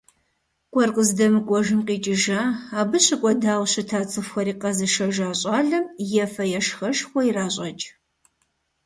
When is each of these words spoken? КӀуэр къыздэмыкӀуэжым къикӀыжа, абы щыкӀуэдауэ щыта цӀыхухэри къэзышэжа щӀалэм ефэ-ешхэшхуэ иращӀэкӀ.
КӀуэр 0.73 0.89
къыздэмыкӀуэжым 0.95 1.81
къикӀыжа, 1.87 2.41
абы 2.79 2.97
щыкӀуэдауэ 3.05 3.65
щыта 3.71 3.99
цӀыхухэри 4.09 4.53
къэзышэжа 4.61 5.29
щӀалэм 5.39 5.85
ефэ-ешхэшхуэ 6.23 7.21
иращӀэкӀ. 7.29 7.87